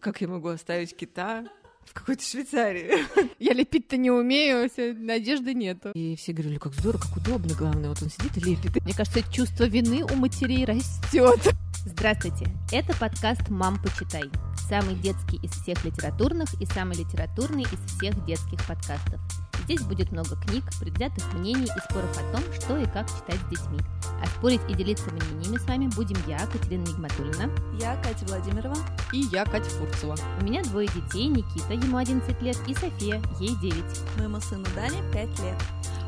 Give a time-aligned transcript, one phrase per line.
[0.00, 1.44] Как я могу оставить кита
[1.84, 3.06] в какой-то Швейцарии?
[3.38, 5.92] Я лепить-то не умею, всё, надежды нету.
[5.94, 8.82] И все говорили, как здорово, как удобно, главное, вот он сидит и лепит.
[8.82, 11.38] Мне кажется, чувство вины у матерей растет.
[11.84, 14.24] Здравствуйте, это подкаст «Мам, почитай».
[14.68, 19.20] Самый детский из всех литературных и самый литературный из всех детских подкастов.
[19.66, 23.50] Здесь будет много книг, предвзятых мнений и споров о том, что и как читать с
[23.50, 23.80] детьми.
[24.22, 27.50] А спорить и делиться мнениями с вами будем я, Катерина Нигматуллина.
[27.80, 28.76] Я Катя Владимирова.
[29.12, 30.14] И я, Катя Фурцева.
[30.40, 33.74] У меня двое детей, Никита, ему 11 лет, и София, ей 9.
[34.18, 35.56] Моему сыну Дане 5 лет.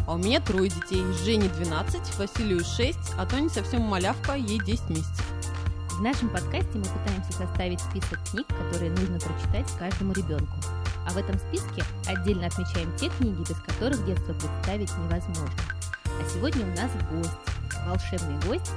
[0.06, 1.02] А у меня трое детей.
[1.24, 5.24] Жене 12, Василию 6, а Тоне совсем малявка, ей 10 месяцев.
[5.98, 10.55] В нашем подкасте мы пытаемся составить список книг, которые нужно прочитать каждому ребенку.
[11.05, 15.51] А в этом списке отдельно отмечаем те книги, без которых детство представить невозможно.
[16.05, 17.33] А сегодня у нас гость,
[17.84, 18.71] волшебный гость,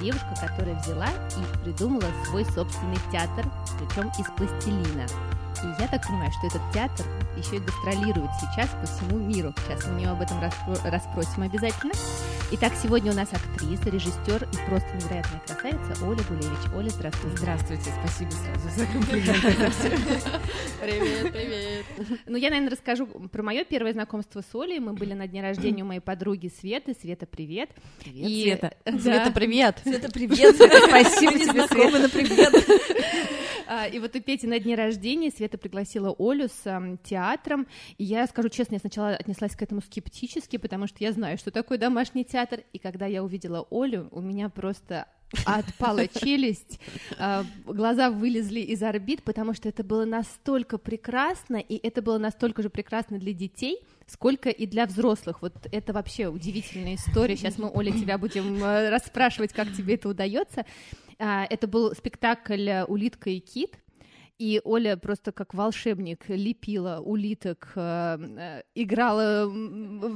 [0.00, 5.06] девушка, которая взяла и придумала свой собственный театр, причем из пластилина.
[5.64, 9.54] И я так понимаю, что этот театр еще и гастролирует сейчас по всему миру.
[9.66, 11.92] Сейчас мы у нее об этом распро- расспросим обязательно.
[12.52, 16.74] Итак, сегодня у нас актриса, режиссер и просто невероятная красавица Оля Гулевич.
[16.76, 17.36] Оля, здравствуйте.
[17.38, 19.74] Здравствуйте, спасибо сразу за комплимент.
[20.80, 21.84] Привет, привет.
[22.26, 24.78] Ну, я, наверное, расскажу про мое первое знакомство с Олей.
[24.78, 26.94] Мы были на дне рождения у моей подруги Светы.
[27.00, 27.70] Света, привет.
[28.00, 28.74] Привет, И- Света.
[28.84, 28.98] Да.
[29.00, 29.78] Света, привет.
[29.82, 30.56] Света, привет.
[30.56, 32.52] Света, Спасибо тебе, знакомы, но привет.
[33.66, 37.66] А, И вот у Пети на дне рождения Света пригласила Олю с ам, театром.
[37.98, 41.50] И я скажу честно, я сначала отнеслась к этому скептически, потому что я знаю, что
[41.50, 42.60] такое домашний театр.
[42.72, 45.06] И когда я увидела Олю, у меня просто
[45.44, 46.80] отпала челюсть,
[47.18, 52.62] а, глаза вылезли из орбит, потому что это было настолько прекрасно, и это было настолько
[52.62, 55.42] же прекрасно для детей, сколько и для взрослых.
[55.42, 57.36] Вот это вообще удивительная история.
[57.36, 60.64] Сейчас мы, Оля, тебя будем э, расспрашивать, как тебе это удается.
[61.18, 63.78] А, Это был спектакль э, «Улитка и кит»,
[64.38, 69.52] и Оля просто как волшебник лепила улиток, э, э, играла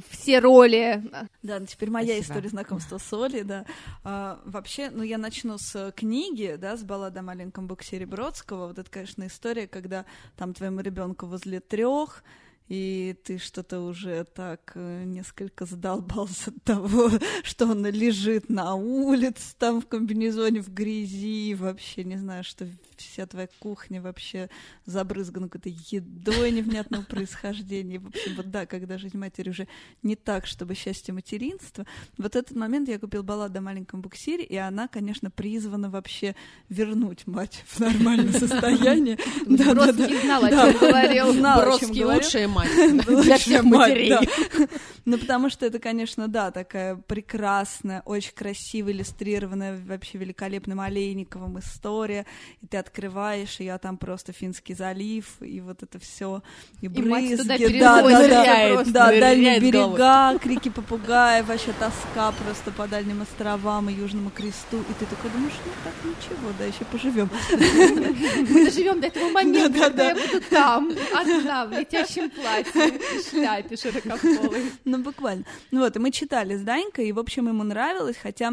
[0.08, 1.02] все роли.
[1.42, 2.24] Да, ну теперь моя Спасибо.
[2.24, 3.64] история знакомства с Олей, да.
[4.04, 8.68] А, вообще, ну я начну с книги, да, с баллады о маленьком буксире Бродского.
[8.68, 10.04] Вот это, конечно, история, когда
[10.36, 12.24] там твоему ребенку возле трех,
[12.68, 17.10] и ты что-то уже так э, несколько задолбался от того,
[17.42, 23.26] что он лежит на улице, там в комбинезоне, в грязи, вообще не знаю, что вся
[23.26, 24.50] твоя кухня вообще
[24.84, 27.98] забрызгана какой-то едой невнятного происхождения.
[27.98, 29.68] В общем, вот да, когда жизнь матери уже
[30.02, 31.86] не так, чтобы счастье материнства.
[32.18, 36.34] Вот этот момент я купил балладу о маленьком буксире, и она, конечно, призвана вообще
[36.68, 39.18] вернуть мать в нормальное состояние.
[39.46, 39.92] Да, да, да.
[39.92, 41.32] Бродский знал, о чем говорил.
[41.32, 43.06] Бродский лучшая мать.
[43.24, 44.12] Для всех матерей.
[45.04, 52.26] Ну, потому что это, конечно, да, такая прекрасная, очень красиво иллюстрированная вообще великолепным Олейниковым история.
[52.60, 56.42] И ты открываешь, и а там просто Финский залив, и вот это все
[56.82, 63.22] и брызги, да, да, да, да, дальние берега, крики попугаев, вообще тоска просто по дальним
[63.22, 64.78] островам и Южному кресту.
[64.78, 67.30] И ты такой думаешь, ну так ничего, да, еще поживем.
[68.52, 73.00] Мы доживем до этого момента, Да, да, когда я буду там, одна, в летящем платье,
[73.30, 74.72] шляпе широкополой.
[74.84, 75.44] Ну, буквально.
[75.70, 78.52] Ну вот, и мы читали с Данькой, и, в общем, ему нравилось, хотя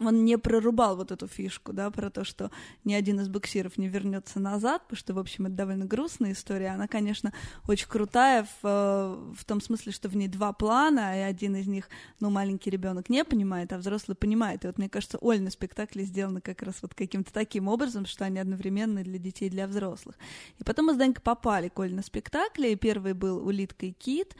[0.00, 2.50] он не прорубал вот эту фишку, да, про то, что
[2.84, 6.68] ни один из буксиров не вернется назад, потому что, в общем, это довольно грустная история.
[6.68, 7.32] Она, конечно,
[7.66, 11.66] очень крутая в, э, в том смысле, что в ней два плана, и один из
[11.66, 11.88] них,
[12.20, 14.64] ну, маленький ребенок не понимает, а взрослый понимает.
[14.64, 18.38] И вот, мне кажется, Ольны спектакли сделаны как раз вот каким-то таким образом, что они
[18.38, 20.16] одновременно для детей и для взрослых.
[20.58, 23.92] И потом мы с Данькой попали к Оле на спектакли, и первый был «Улитка и
[23.92, 24.36] кит»,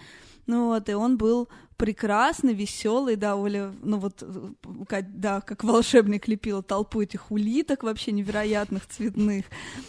[0.48, 6.26] ну вот, и он был прекрасный, веселый, да, Оля, ну вот, э, да, как волшебник
[6.26, 9.44] лепила толпу этих улиток вообще невероятных, цветных,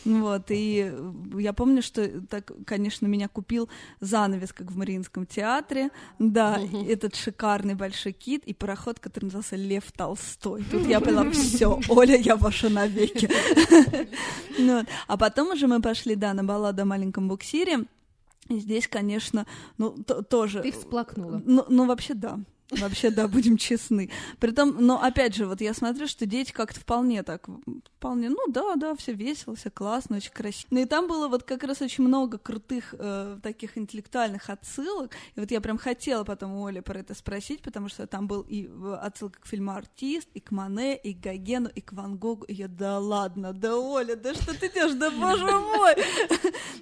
[0.06, 0.94] вот, и
[1.36, 3.70] я помню, что так, конечно, меня купил
[4.02, 5.90] занавес, как в Мариинском театре,
[6.20, 10.64] да, этот шикарный большой кит и пароход, который назывался Лев Толстой.
[10.70, 13.30] Тут я поняла, все, Оля, я ваша навеки.
[14.62, 14.84] Ну.
[15.08, 17.85] А потом уже мы пошли, да, на балладу о маленьком буксире,
[18.49, 19.46] здесь, конечно,
[19.78, 20.61] ну, то- тоже...
[20.61, 21.41] Ты всплакнула.
[21.46, 22.40] Ну, ну, вообще, да.
[22.71, 24.11] Вообще, да, будем честны.
[24.39, 27.47] Притом, но опять же, вот я смотрю, что дети как-то вполне так,
[27.97, 30.67] вполне, ну да, да, все весело, все классно, очень красиво.
[30.69, 35.11] Ну и там было вот как раз очень много крутых э, таких интеллектуальных отсылок.
[35.35, 38.41] И вот я прям хотела потом у Оли про это спросить, потому что там был
[38.41, 42.17] и э, отсылка к фильму «Артист», и к Мане, и к Гогену, и к Ван
[42.17, 42.45] Гогу.
[42.45, 45.95] И я, да ладно, да Оля, да что ты делаешь, да боже мой!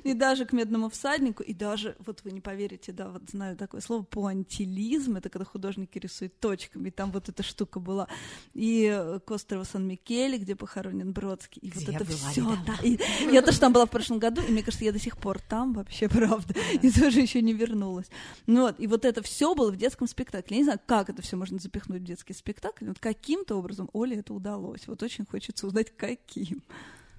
[0.03, 3.79] И даже к «Медному всаднику», и даже, вот вы не поверите, да, вот знаю такое
[3.79, 8.07] слово, пуантилизм, это когда художник художники рисуют точками, и там вот эта штука была.
[8.53, 11.59] И э, к острову Сан-Микеле, где похоронен Бродский.
[11.61, 12.75] И Где вот это все, да.
[12.83, 12.97] И
[13.31, 15.73] я тоже там была в прошлом году, и мне кажется, я до сих пор там
[15.73, 16.53] вообще, правда.
[16.81, 18.07] И тоже еще не вернулась.
[18.47, 20.57] Ну вот, и вот это все было в детском спектакле.
[20.57, 22.85] Я не знаю, как это все можно запихнуть в детский спектакль.
[22.85, 24.87] но Вот каким-то образом Оле это удалось.
[24.87, 26.61] Вот очень хочется узнать, каким.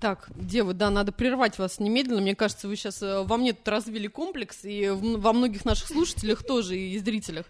[0.00, 2.20] Так, девы, да, надо прервать вас немедленно.
[2.20, 6.44] Мне кажется, вы сейчас во мне тут развили комплекс, и в- во многих наших слушателях
[6.46, 7.46] тоже, и зрителях.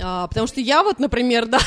[0.00, 1.58] А, потому что я вот, например, да,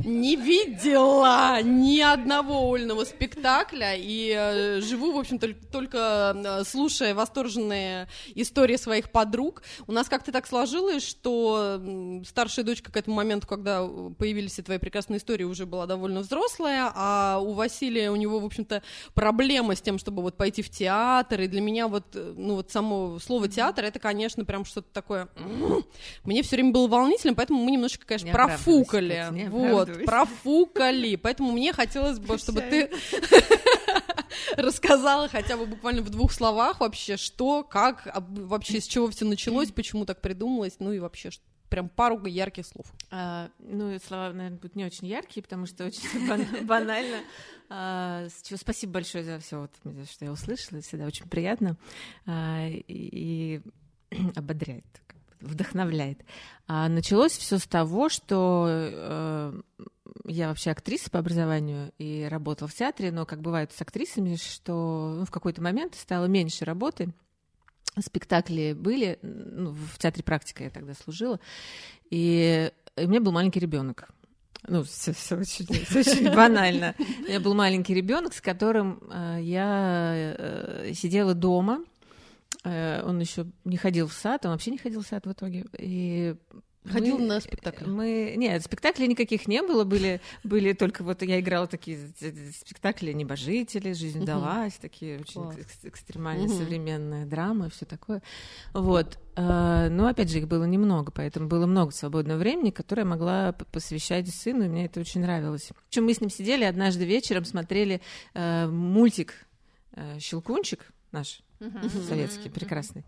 [0.00, 7.14] не видела ни одного ольного спектакля, и э, живу, в общем, только, только э, слушая
[7.14, 9.62] восторженные истории своих подруг.
[9.86, 11.80] У нас как-то так сложилось, что
[12.26, 13.84] старшая дочка к этому моменту, когда
[14.18, 18.82] появились твои прекрасные истории, уже была довольно взрослая, а у Василия, у него, в общем-то,
[19.14, 22.70] проблема с тем, чтобы вот пойти в театр, и для меня вот, э, ну вот
[22.70, 25.28] само слово театр, это, конечно, прям что-то такое,
[26.22, 31.52] мне все время было волнительно, поэтому мы немножко, конечно, Не профукали, не вот, профукали, поэтому
[31.52, 32.90] мне хотелось бы, чтобы ты
[34.56, 39.70] рассказала хотя бы буквально в двух словах вообще, что, как, вообще с чего все началось,
[39.70, 41.30] почему так придумалось, ну и вообще
[41.68, 42.86] прям пару ярких слов.
[43.10, 47.18] А, ну, слова, наверное, будут не очень яркие, потому что очень бан- банально.
[47.68, 49.72] А, спасибо большое за все, вот,
[50.08, 51.76] что я услышала, всегда очень приятно.
[52.26, 53.60] А, и,
[54.36, 54.84] ободряет,
[55.44, 56.24] вдохновляет.
[56.66, 59.60] А, началось все с того, что э,
[60.24, 65.16] я вообще актриса по образованию и работала в театре, но как бывает с актрисами, что
[65.18, 67.12] ну, в какой-то момент стало меньше работы,
[68.00, 71.38] спектакли были, ну, в театре практика я тогда служила,
[72.10, 74.08] и у меня был маленький ребенок.
[74.66, 76.94] Ну, все, очень, очень банально.
[76.98, 81.84] У меня был маленький ребенок, с которым э, я э, сидела дома.
[82.62, 85.66] Э, он еще не ходил в сад, он вообще не ходил в сад в итоге.
[85.78, 86.34] И
[86.86, 87.86] Ходил мы- на спектакль?
[87.86, 88.34] Мы...
[88.36, 91.98] Нет, спектаклей никаких не было, были, были только вот я играла такие
[92.54, 94.26] спектакли «Небожители», «Жизнь Мгм.
[94.26, 95.56] далась», такие очень Класс.
[95.56, 96.58] экс- экстремальные Мгм.
[96.58, 98.22] современная драма, все такое.
[98.74, 99.18] Вот.
[99.34, 103.52] А, Но, опять же, их было немного, поэтому было много свободного времени, которое я могла
[103.52, 105.70] посвящать сыну, и мне это очень нравилось.
[105.88, 108.02] Причем мы с ним сидели однажды вечером, смотрели
[108.34, 109.46] э, мультик
[109.92, 111.40] э, «Щелкунчик» наш,
[112.08, 113.04] советский, прекрасный.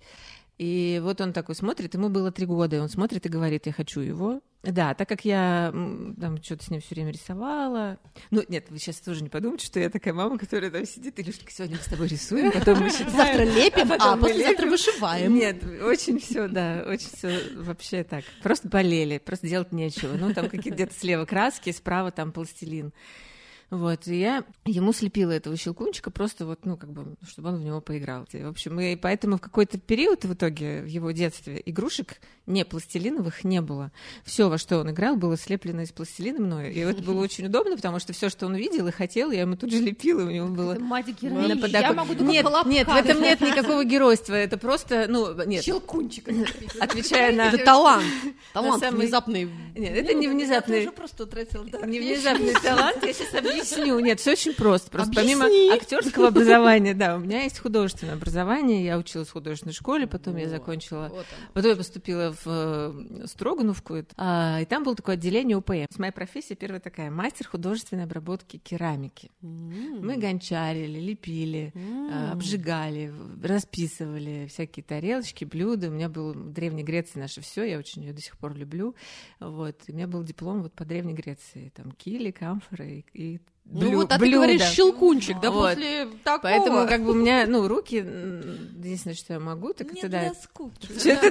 [0.59, 3.73] И вот он такой смотрит, ему было три года, и он смотрит и говорит, я
[3.73, 4.41] хочу его.
[4.63, 7.99] Да, так как я там что-то с ним все время рисовала.
[8.31, 11.53] Ну, нет, вы сейчас тоже не подумайте, что я такая мама, которая там сидит, Илюшка,
[11.53, 13.11] сегодня мы с тобой рисуем, потом мы считаем.
[13.11, 15.35] Завтра лепим, а мы послезавтра вышиваем.
[15.35, 18.25] Нет, очень все, да, очень все вообще так.
[18.43, 20.17] Просто болели, просто делать нечего.
[20.17, 22.95] Ну, там какие-то где-то слева краски, справа там пластилин.
[23.69, 27.65] Вот, и я ему слепила этого щелкунчика просто вот, ну, как бы, чтобы он в
[27.65, 28.25] него поиграл.
[28.33, 32.65] И, в общем, и поэтому в какой-то период в итоге в его детстве игрушек не
[32.65, 33.91] пластилиновых не было.
[34.25, 36.73] Все, во что он играл, было слеплено из пластилина мною.
[36.73, 39.57] И это было очень удобно, потому что все, что он видел и хотел, я ему
[39.57, 40.75] тут же лепила, у него было...
[40.75, 41.67] Это мать на.
[41.67, 44.35] Я могу только нет, нет, в этом нет никакого геройства.
[44.35, 45.65] Это просто, ну, нет.
[45.65, 46.29] Щелкунчик.
[46.79, 47.49] Отвечая на...
[47.49, 48.05] Это талант.
[48.53, 49.51] Талант самый- внезапный.
[49.75, 50.85] Нет, это не Я внезапный...
[50.85, 53.56] тоже просто утратила Не внезапный талант, я сейчас объясню.
[54.01, 54.91] Нет, все очень просто.
[54.91, 58.85] Просто помимо актерского образования, да, у меня есть художественное образование.
[58.85, 63.97] Я училась в художественной школе, потом я закончила Вот Потом я поступила в э, Строгановку,
[64.17, 65.87] а, и там было такое отделение УПМ.
[65.99, 69.31] Моя профессия первая такая, мастер художественной обработки керамики.
[69.41, 73.13] Мы гончарили, лепили, э, обжигали,
[73.43, 75.89] расписывали всякие тарелочки, блюда.
[75.89, 78.95] У меня был в Древней Греции наше все, я очень ее до сих пор люблю.
[79.41, 79.77] Вот.
[79.87, 83.81] И у меня был диплом вот по Древней Греции, там кили, камфоры и, и Ну
[83.81, 84.37] блю- вот, а ты блюда.
[84.37, 85.75] говоришь щелкунчик, да, Вот.
[85.75, 86.41] после такого.
[86.43, 90.33] Поэтому как бы у меня, ну, руки, единственное, что я могу, так Не это да,
[90.41, 90.87] скуки.
[90.87, 91.31] что-то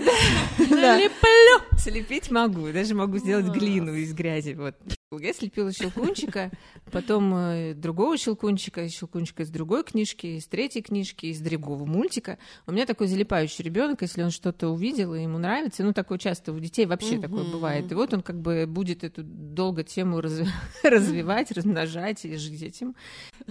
[0.70, 1.78] да, да.
[1.78, 4.76] Слепить могу, даже могу сделать глину из грязи, вот.
[5.12, 6.50] Я слепила щелкунчика,
[6.92, 12.40] потом э, другого щелкунчика, щелкунчика из другой книжки, из третьей книжки, из другого мультика.
[12.66, 16.52] У меня такой залипающий ребенок, если он что-то увидел и ему нравится, ну такое часто
[16.52, 17.92] у детей вообще такое бывает.
[17.92, 20.50] И вот он как бы будет эту долго тему разви-
[20.84, 22.96] развивать, размножать и жить этим.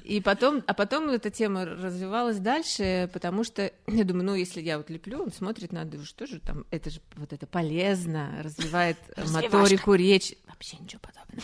[0.02, 4.76] И потом, а потом эта тема развивалась дальше, потому что я думаю, ну если я
[4.76, 8.96] вот леплю, он смотрит, надо что же там, это же вот это полезно, развивает
[9.32, 10.36] моторику речи.
[10.48, 11.43] Вообще ничего подобного.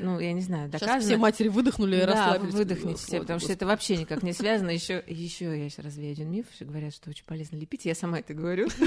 [0.00, 1.00] ну, я не знаю, Сейчас доказано.
[1.02, 2.52] все матери выдохнули и да, расслабились.
[2.52, 4.70] вы выдохните все, потому что это вообще никак не связано.
[4.70, 7.84] Еще, еще я сейчас развею один миф, что говорят, что очень полезно лепить.
[7.84, 8.68] Я сама это говорю.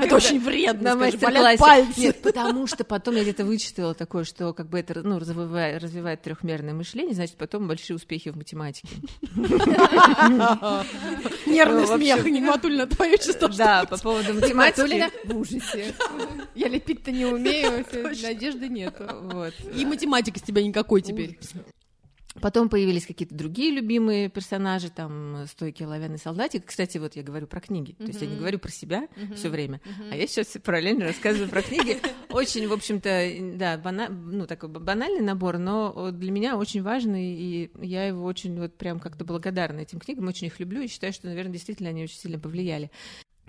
[0.00, 2.00] Это очень вредно, болят пальцы.
[2.00, 6.22] Нет, потому что потом я где-то вычитала такое, что как бы это ну, развивает, развивает
[6.22, 8.88] трехмерное мышление, значит, потом большие успехи в математике.
[11.46, 15.10] Нервный Ну, смех, Нигматульна, твое чувство, Да, по поводу Матулина математики.
[15.24, 15.94] в ужасе.
[16.54, 17.84] Я лепить-то не умею,
[18.22, 19.04] надежды нету.
[19.22, 19.54] Вот.
[19.76, 21.38] И математики с тебя никакой теперь.
[22.40, 26.66] Потом появились какие-то другие любимые персонажи, там стойкий оловянный солдатик.
[26.66, 27.92] Кстати, вот я говорю про книги.
[27.98, 29.34] То есть я не говорю про себя Мгм.
[29.34, 30.12] все время, Мгм.
[30.12, 31.98] а я сейчас параллельно рассказываю про книги.
[32.30, 37.70] Очень, в общем-то, да, бана- ну, такой банальный набор, но для меня очень важный, и
[37.84, 41.26] я его очень вот прям как-то благодарна этим книгам, очень их люблю и считаю, что,
[41.26, 42.92] наверное, действительно они очень сильно повлияли.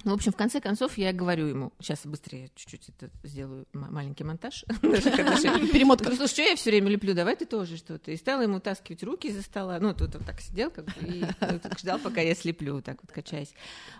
[0.03, 4.23] Ну, в общем, в конце концов, я говорю ему, сейчас быстрее чуть-чуть это сделаю, маленький
[4.23, 4.65] монтаж.
[4.81, 6.05] Перемотка.
[6.05, 8.11] Говорю, слушай, что я все время леплю, давай ты тоже что-то.
[8.11, 9.79] И стала ему таскивать руки из-за стола.
[9.79, 12.97] Ну, тут он так сидел, как бы, и ну, ждал, пока я слеплю, вот так
[13.01, 13.53] вот качаясь.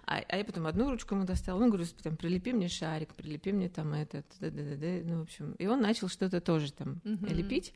[0.05, 3.51] А, а я потом одну ручку ему достала, ну, говорю, там, прилепи мне шарик, прилепи
[3.51, 5.53] мне там этот, ну, в общем.
[5.53, 7.73] И он начал что-то тоже там лепить.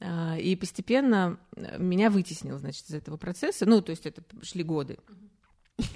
[0.00, 3.66] А, И постепенно э, меня вытеснил, значит, из этого процесса.
[3.66, 4.98] Ну, то есть это шли годы.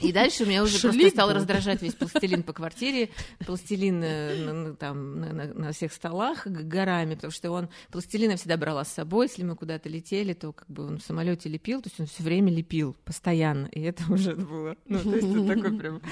[0.01, 3.11] И дальше меня уже Шли просто стал раздражать весь пластилин по квартире,
[3.47, 8.57] пластилин на, на- там, на, на- всех столах горами, потому что он пластилин я всегда
[8.57, 11.89] брала с собой, если мы куда-то летели, то как бы он в самолете лепил, то
[11.91, 15.79] есть он все время лепил, постоянно, и это уже было, ну, то есть это такой
[15.79, 16.03] прям...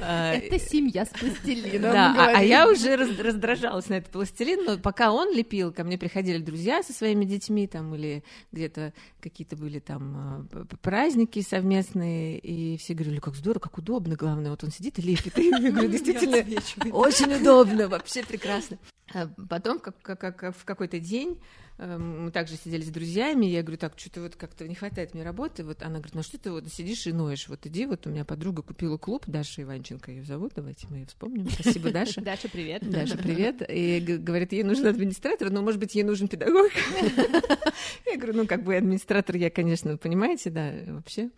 [0.00, 1.92] а, Это семья с пластилином.
[1.92, 5.84] да, а- а, я уже раз- раздражалась на этот пластилин, но пока он лепил, ко
[5.84, 12.38] мне приходили друзья со своими детьми, там, или где-то какие-то были там п- праздники совместные,
[12.40, 15.38] и все говорили, как здорово, как удобно, главное, вот он сидит и лепит.
[15.38, 18.78] И я говорю, действительно, очень удобно, вообще прекрасно.
[19.14, 21.38] А Потом, как, как- как- в какой-то день,
[21.76, 25.22] э, мы также сидели с друзьями, я говорю, так, что-то вот как-то не хватает мне
[25.22, 25.64] работы.
[25.64, 27.46] Вот она говорит, ну что ты вот сидишь и ноешь?
[27.48, 31.06] Вот иди, вот у меня подруга купила клуб, Даша Иванченко ее зовут, давайте мы ее
[31.06, 31.50] вспомним.
[31.50, 32.20] Спасибо, Даша.
[32.22, 32.88] Даша, привет.
[32.88, 33.62] Даша, привет.
[33.68, 36.70] И говорит, ей нужен администратор, но, может быть, ей нужен педагог.
[38.06, 41.28] Я говорю, ну, как бы администратор я, конечно, понимаете, да, вообще.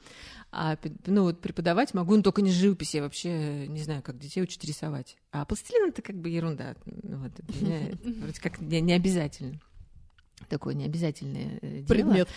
[0.56, 2.94] А, ну, вот преподавать могу, но только не живопись.
[2.94, 5.16] Я вообще не знаю, как детей учат рисовать.
[5.32, 6.76] А пластилин— это как бы ерунда.
[6.84, 9.60] Ну, Вот, для меня вроде как не, не обязательно.
[10.48, 11.86] Такое необязательное э, дело.
[11.86, 12.28] Предмет.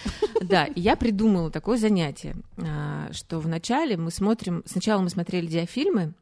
[0.42, 6.14] Да, и я придумала такое занятие, а, что вначале мы смотрим, сначала мы смотрели диафильмы,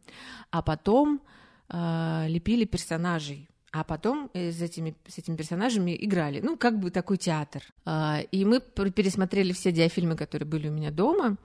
[0.52, 1.22] а потом
[1.70, 6.40] а, лепили персонажей, а потом э, с этими, с этими персонажами играли.
[6.42, 7.62] Ну, как бы такой театр.
[7.86, 11.38] А, И мы пересмотрели все диафильмы, которые были у меня дома,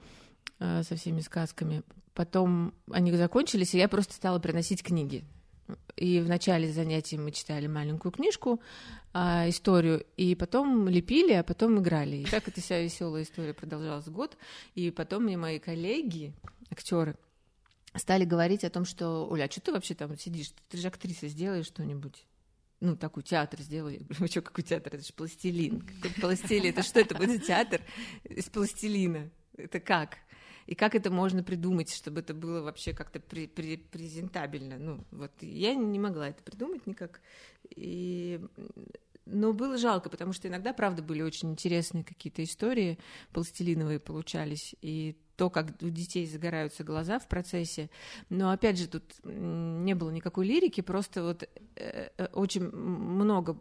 [0.61, 1.83] со всеми сказками.
[2.13, 5.23] Потом они закончились, и я просто стала приносить книги.
[5.95, 8.61] И в начале занятий мы читали маленькую книжку,
[9.13, 12.17] а, историю, и потом лепили, а потом играли.
[12.17, 14.37] И так эта вся веселая история продолжалась год.
[14.75, 16.33] И потом мне мои коллеги,
[16.69, 17.15] актеры,
[17.95, 20.53] стали говорить о том, что, Оля, а что ты вообще там сидишь?
[20.69, 22.25] Ты же актриса, сделай что-нибудь.
[22.79, 23.93] Ну, такой театр сделай.
[23.93, 24.95] Я говорю, «Вы что, какой театр?
[24.95, 25.81] Это же пластилин.
[26.01, 26.71] Какой пластилин?
[26.71, 27.81] Это что это будет театр
[28.23, 29.29] из пластилина?
[29.55, 30.17] Это как?
[30.67, 34.77] И как это можно придумать, чтобы это было вообще как-то при- при- презентабельно?
[34.77, 37.21] Ну, вот я не могла это придумать никак.
[37.75, 38.39] И...
[39.25, 42.97] Но было жалко, потому что иногда, правда, были очень интересные какие-то истории
[43.31, 47.89] пластилиновые получались, и то, как у детей загораются глаза в процессе.
[48.29, 51.43] Но, опять же, тут не было никакой лирики, просто вот
[51.75, 53.57] э, э, очень много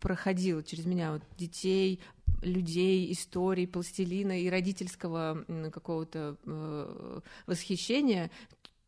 [0.00, 2.00] проходило через меня вот детей,
[2.42, 8.30] людей, историй, пластилина и родительского какого-то э, восхищения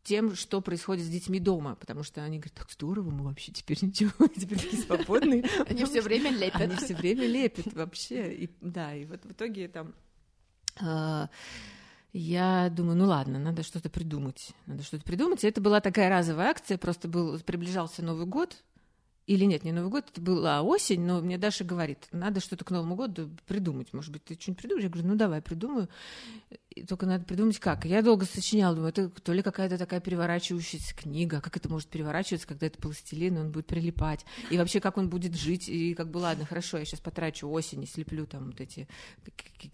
[0.02, 3.78] тем, что происходит с детьми дома, потому что они говорят, так здорово, мы вообще теперь
[3.82, 5.44] ничего, теперь такие свободные.
[5.68, 6.60] Они все время лепят.
[6.60, 8.32] Они все время лепят вообще.
[8.32, 9.94] И, да, и вот в итоге там
[10.80, 11.28] а,
[12.12, 14.52] я думаю, ну ладно, надо что-то придумать.
[14.66, 15.44] Надо что-то придумать.
[15.44, 18.62] И это была такая разовая акция, просто был, приближался Новый год,
[19.26, 22.70] или нет, не Новый год, это была осень, но мне Даша говорит, надо что-то к
[22.70, 23.92] Новому году придумать.
[23.92, 24.84] Может быть, ты что-нибудь придумаешь?
[24.84, 25.88] Я говорю, ну давай, придумаю.
[26.70, 27.86] И только надо придумать как.
[27.86, 32.46] Я долго сочиняла, думаю, это то ли какая-то такая переворачивающаяся книга, как это может переворачиваться,
[32.46, 34.24] когда это пластилин, он будет прилипать.
[34.50, 35.68] И вообще, как он будет жить.
[35.68, 38.86] И как бы, ладно, хорошо, я сейчас потрачу осень и слеплю там вот эти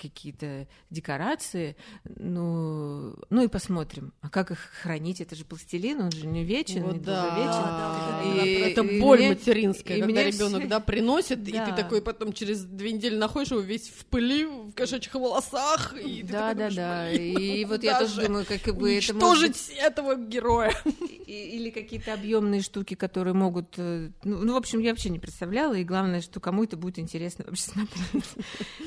[0.01, 1.77] какие-то декорации.
[2.05, 4.13] Ну, ну и посмотрим.
[4.21, 5.21] А как их хранить?
[5.21, 7.31] Это же пластилин, он же не вечен, Вот не да.
[7.31, 8.47] долговечен.
[8.47, 11.67] И- это и боль мне- материнская, и когда ребенок все- да, приносит, и Да.
[11.67, 16.23] ты такой потом через две недели находишь его весь в пыли, в кошачьих волосах, и
[16.23, 17.11] Да, да, думаешь, да.
[17.13, 20.73] И вот я тоже думаю, как бы это может этого героя.
[21.27, 23.75] И- Или какие-то объемные штуки, которые могут...
[23.79, 26.99] э, Ну, ну, в общем, я вообще не представляла, и главное, что кому это будет
[26.99, 28.25] интересно вообще смотреть.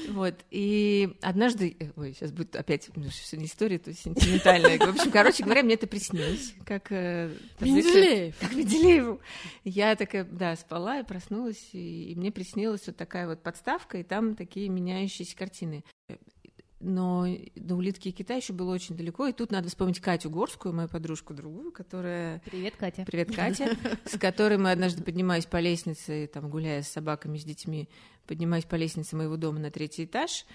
[0.09, 0.35] Вот.
[0.51, 1.75] И однажды...
[1.79, 4.77] э, Ой, сейчас будет опять ну, не история, то сентиментальная.
[4.77, 6.53] В общем, короче говоря, мне это приснилось.
[6.65, 6.91] Как...
[6.91, 8.35] э, Менделеев.
[8.39, 9.19] Как Менделееву.
[9.63, 14.03] Я такая, да, спала и проснулась, и, и мне приснилась вот такая вот подставка, и
[14.03, 15.83] там такие меняющиеся картины.
[16.81, 17.25] Но
[17.55, 20.89] до улитки и кита еще было очень далеко, и тут надо вспомнить Катю Горскую, мою
[20.89, 23.05] подружку другую, которая Привет, Катя.
[23.05, 27.89] Привет, Катя, с которой мы однажды поднимаясь по лестнице, там, гуляя с собаками, с детьми,
[28.27, 30.45] поднимаясь по лестнице моего дома на третий этаж,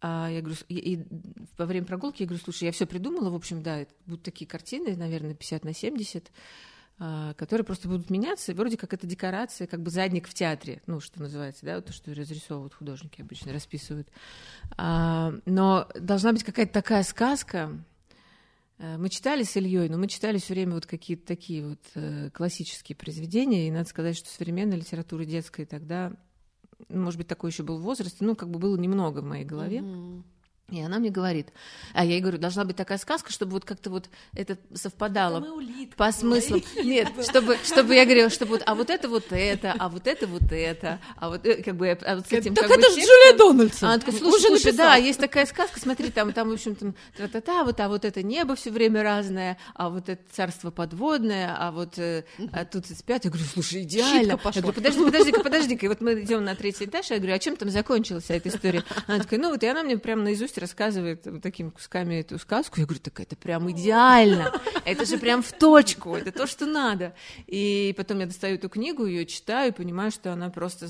[0.00, 1.04] а я говорю, и, и
[1.56, 4.96] во время прогулки я говорю, слушай, я все придумала, в общем, да, будут такие картины,
[4.96, 6.30] наверное, 50 на 70, а,
[6.98, 11.20] которые просто будут меняться, вроде как это декорация, как бы задник в театре, ну, что
[11.20, 14.08] называется, да, то, что разрисовывают художники обычно, расписывают.
[14.76, 17.72] А, но должна быть какая-то такая сказка,
[18.78, 22.30] Э, Мы читали с Ильей, но мы читали все время вот какие-то такие вот э,
[22.30, 26.12] классические произведения, и надо сказать, что современной литературы детской тогда,
[26.88, 29.82] может быть, такой еще был возраст, ну, как бы было немного в моей голове.
[30.70, 31.48] И она мне говорит,
[31.92, 35.46] а я ей говорю, должна быть такая сказка, чтобы вот как-то вот это совпадало
[35.94, 36.62] по смыслу.
[36.82, 40.26] Нет, чтобы, чтобы я говорила, чтобы вот, а вот это вот это, а вот это
[40.26, 42.94] вот это, а вот э, как бы, а вот с этим Так как бы это
[42.94, 43.88] же Джулия Дональдсон.
[43.88, 44.90] она такая, Уже слушай, слушай, написала.
[44.90, 48.22] да, есть такая сказка, смотри, там, там, в общем, там, тра-та-та, вот, а вот это
[48.22, 53.24] небо все время разное, а вот это царство подводное, а вот э, а тут спят.
[53.24, 54.38] Я говорю, слушай, идеально.
[54.42, 55.84] Я говорю, подожди, подожди-ка, подожди-ка.
[55.84, 58.82] И вот мы идем на третий этаж, я говорю, а чем там закончилась эта история?
[59.06, 62.80] Она такая, ну вот, и она мне прямо наизусть рассказывает вот такими кусками эту сказку.
[62.80, 64.52] Я говорю, так это прям идеально,
[64.84, 67.14] это же прям в точку, это то, что надо.
[67.46, 70.88] И потом я достаю эту книгу, ее читаю, и понимаю, что она просто,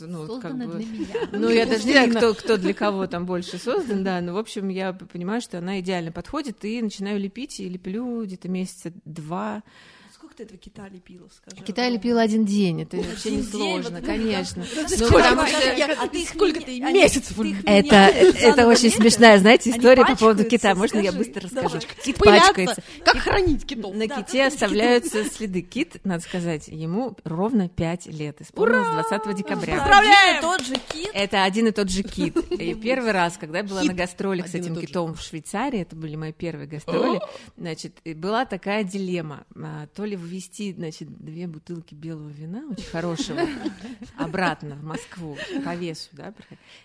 [0.00, 0.74] ну, как бы...
[0.74, 1.28] для меня.
[1.32, 4.38] Ну, я даже не знаю, кто, кто для кого там больше создан, да, но, в
[4.38, 9.62] общем, я понимаю, что она идеально подходит, и начинаю лепить, и леплю где-то месяца два.
[10.34, 11.62] Сколько ты этого кита лепила, скажи?
[11.64, 14.64] Китай лепила один день, это вообще Один не день, сложно, вот, конечно.
[14.74, 15.14] Ну, сколько?
[15.14, 17.94] потому что- а сколько ты месяцев Это,
[18.40, 20.74] это очень смешная, знаете, история по поводу кита.
[20.74, 21.78] Можно я быстро расскажу?
[22.04, 22.48] Кит Пыляться.
[22.48, 22.82] пачкается.
[23.04, 23.94] Как хранить китов?
[23.94, 25.62] На Да, ките оставляются следы.
[25.62, 28.40] Кит, надо сказать, ему ровно 5 лет.
[28.40, 29.84] Исполнилось 20 декабря.
[29.84, 31.10] Один и тот же кит.
[31.14, 32.36] Это один и тот же кит.
[32.54, 36.16] И первый раз, когда я была на гастролях с этим китом в Швейцарии, это были
[36.16, 37.20] мои первые гастроли,
[37.56, 39.44] значит, была такая дилемма.
[39.56, 43.40] а, То ли ввести, значит, две бутылки белого вина, очень хорошего,
[44.16, 46.34] обратно в Москву по весу, да,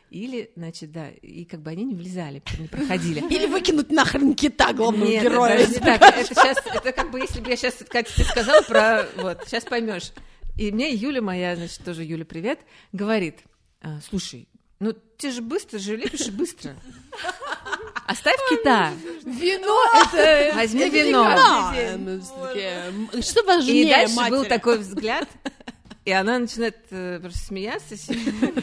[0.09, 3.19] или, значит, да, и как бы они не влезали, не проходили.
[3.33, 5.57] Или выкинуть нахрен кита главного Нет, героя.
[5.57, 6.01] даже не так.
[6.01, 9.63] Это сейчас, это как бы, если бы я сейчас, Катя, тебе сказала про, вот, сейчас
[9.63, 10.11] поймешь.
[10.57, 12.59] И мне Юля моя, значит, тоже Юля, привет,
[12.91, 13.37] говорит,
[13.81, 14.48] «А, слушай,
[14.79, 16.75] ну ты же быстро же лепишь и быстро.
[18.07, 18.91] Оставь кита,
[19.23, 19.77] Вино
[20.13, 20.55] это...
[20.55, 21.23] возьми вино.
[21.97, 25.27] Ну, Что важнее, И дальше был такой взгляд,
[26.05, 27.95] и она начинает э, просто смеяться.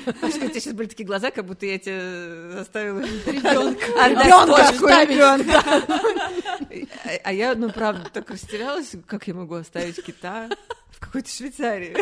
[0.05, 3.85] Потому что у тебя сейчас были такие глаза, как будто я тебя заставила Ребёнка.
[4.05, 4.27] отдать
[5.09, 5.63] ребёнка.
[7.05, 10.49] А, а я, ну, правда, так растерялась, как я могу оставить кита,
[10.91, 11.95] В какой-то Швейцарии.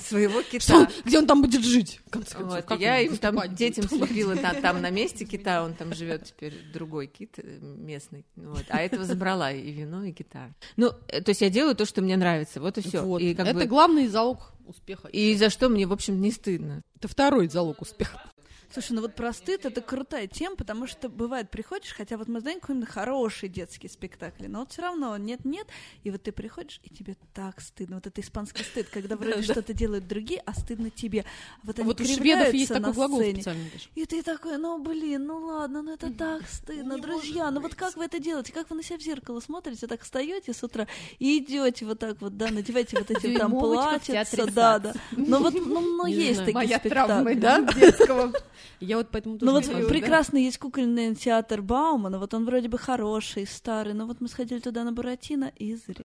[0.00, 0.76] Своего Что кита.
[0.78, 2.00] он- Где он там будет жить?
[2.06, 2.54] в конце концов?
[2.56, 6.24] Вот, Как я им там детям слепила та- там на месте кита, он там живет
[6.24, 10.50] теперь другой кит э, местный, вот, а этого забрала и вино, и кита.
[10.76, 13.02] Ну, э, то есть я делаю то, что мне нравится, вот и все.
[13.02, 13.20] Вот.
[13.20, 15.08] И как Это бы главный залог успеха.
[15.08, 16.82] и за что мне, в общем, не стыдно.
[16.96, 18.22] Это второй залог успеха.
[18.72, 22.40] Слушай, ну вот про стыд это крутая тема, потому что бывает приходишь, хотя вот мы
[22.40, 25.66] знаем какие хорошие детские спектакли, но вот все равно нет-нет,
[26.04, 27.96] и вот ты приходишь, и тебе так стыдно.
[27.96, 31.24] Вот это испанский стыд, когда вроде что-то делают другие, а стыдно тебе.
[31.62, 33.70] Вот они Вот у шведов есть такой глагол специальный.
[33.94, 37.96] И ты такой, ну блин, ну ладно, ну это так стыдно, друзья, ну вот как
[37.96, 40.86] вы это делаете, как вы на себя в зеркало смотрите, так встаете с утра
[41.18, 44.94] и идете вот так вот, да, надеваете вот эти там платьица, да, да.
[45.12, 47.34] Ну вот, ну, ну есть такие спектакли.
[47.34, 48.32] да, детского.
[48.80, 49.88] Я вот поэтому Ну тоже вот не хожу, да.
[49.88, 54.60] прекрасно есть кукольный театр Баумана, вот он вроде бы хороший, старый, но вот мы сходили
[54.60, 56.02] туда на Буратино и зря.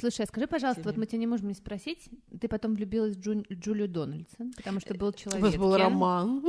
[0.00, 2.08] Слушай, а скажи, пожалуйста, вот мы тебя не можем не спросить,
[2.40, 5.42] ты потом влюбилась в Джу- Джулию Дональдсон, потому что был У человек.
[5.42, 6.42] вас был роман.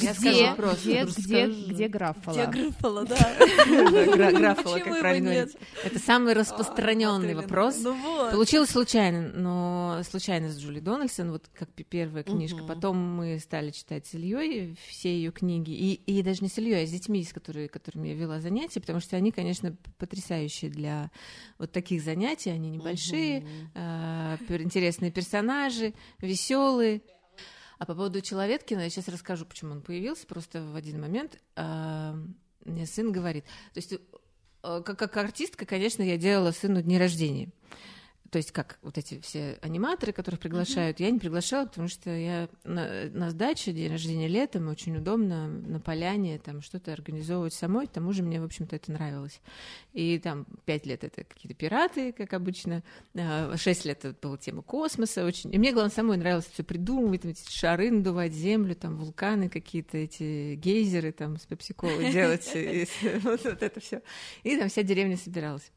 [0.00, 0.88] Я Где, скажу просто.
[0.88, 2.36] где, где, где Граффало?
[2.36, 3.16] Я грыфала, да.
[3.66, 5.56] Да, гра- Графола, Почему как правильно говорить.
[5.84, 7.80] Это самый распространенный Вот вопрос.
[7.82, 7.96] Ну.
[8.30, 12.62] Получилось случайно, но случайно с Джули Дональдсон, вот как первая книжка.
[12.64, 15.70] Потом мы стали читать с Ильей все ее книги.
[15.72, 18.80] И, и даже не с Ильей, а с детьми, с которыми, которыми я вела занятия,
[18.80, 21.10] потому что они, конечно, потрясающие для
[21.58, 22.50] вот таких занятий.
[22.60, 27.02] Они небольшие, пер- интересные персонажи, веселые.
[27.78, 30.26] А по поводу Человеткина, я сейчас расскажу, почему он появился.
[30.26, 32.14] Просто в один момент а,
[32.66, 37.48] мне сын говорит, то есть э, как, как артистка, конечно, я делала сыну дни рождения.
[38.30, 42.48] То есть как вот эти все аниматоры, которых приглашают, я не приглашала, потому что я
[42.62, 47.90] на, на сдаче, день рождения летом, очень удобно на поляне там что-то организовывать самой, к
[47.90, 49.40] тому же мне, в общем-то, это нравилось.
[49.94, 52.84] И там пять лет это какие-то пираты, как обычно,
[53.16, 55.52] а, шесть лет это была тема космоса очень.
[55.52, 59.98] И мне, главное, самой нравилось все придумывать, там, эти шары надувать, землю, там вулканы какие-то,
[59.98, 62.48] эти гейзеры там с пепсиколой делать,
[63.22, 64.02] вот это все.
[64.44, 65.72] И там вся деревня собиралась.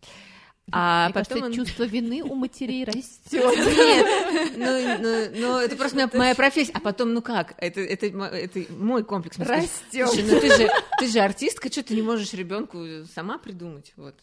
[0.71, 1.65] А Мне потом кажется, он...
[1.65, 3.23] чувство вины у матерей растет.
[3.31, 6.71] Нет, ну, ну, ну это просто моя, моя профессия.
[6.73, 9.37] А потом, ну как, это, это, это мой комплекс.
[9.37, 10.09] Растет.
[10.15, 12.79] Ну ты же, ты же артистка, что ты не можешь ребенку
[13.13, 13.93] сама придумать?
[13.97, 14.15] Вот.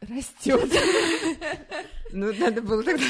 [0.00, 0.70] Растет.
[2.12, 3.04] Ну, надо было тогда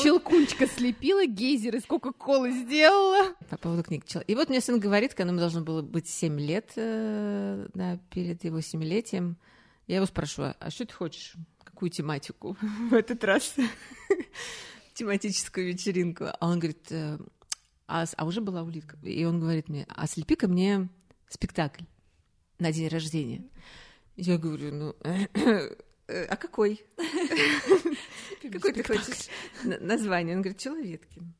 [0.00, 3.34] Щелкунчика слепила, гейзер из Кока-Колы сделала.
[3.50, 4.04] По поводу книг.
[4.28, 8.44] И вот мне сын говорит, когда ему должно было быть 7 лет, э, да, перед
[8.44, 9.38] его семилетием,
[9.86, 11.34] я его спрашиваю, а что ты хочешь?
[11.64, 12.56] Какую тематику
[12.90, 13.54] в этот раз?
[14.94, 16.24] Тематическую вечеринку.
[16.40, 17.18] А он говорит, «Э,
[17.86, 18.96] а, а уже была улитка.
[19.02, 20.88] И он говорит мне, а слепи-ка мне
[21.28, 21.84] спектакль
[22.58, 23.44] на день рождения.
[24.16, 24.96] Я говорю, ну,
[26.08, 26.82] а какой?
[28.42, 29.28] Какой ты хочешь
[29.64, 30.36] название?
[30.36, 31.34] Он говорит, Человеткин.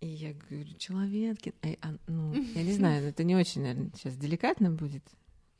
[0.00, 1.54] И я говорю, Человеткин.
[1.80, 5.02] А, ну, я не знаю, это не очень, наверное, сейчас деликатно будет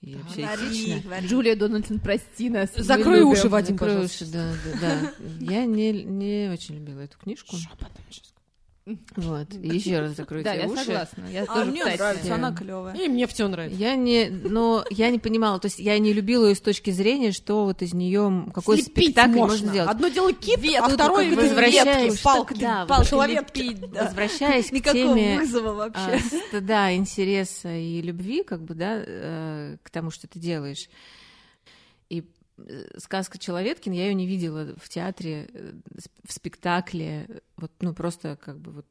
[0.04, 1.20] и вообще этично.
[1.20, 2.70] Джулия Дональдсон, прости нас.
[2.76, 5.12] Закрой уши, Вадим, Закрой уши, да, да, да.
[5.40, 7.56] Я не, не очень любила эту книжку.
[7.56, 8.33] Шепотом сейчас
[8.86, 10.76] вот, еще раз закройте да, уши.
[10.76, 11.26] я согласна.
[11.30, 12.94] Я а тоже, мне кстати, нравится, она клевая.
[12.94, 13.78] И мне все нравится.
[13.78, 17.32] Я не, но я не понимала, то есть я не любила ее с точки зрения,
[17.32, 19.52] что вот из нее какой Слепить спектакль можно.
[19.52, 19.90] можно сделать.
[19.90, 24.04] Одно дело кит, Вет, а второе как возвращаясь, палки, да, палки человек, лепить, да.
[24.04, 26.20] возвращаясь к Никакого теме вызова вообще.
[26.22, 30.90] а, стыда, интереса и любви, как бы, да, э, к тому, что ты делаешь.
[32.10, 32.22] И
[32.98, 35.72] сказка Человеткин, я ее не видела в театре, э,
[36.24, 38.86] в спектакле, вот, ну, просто как бы вот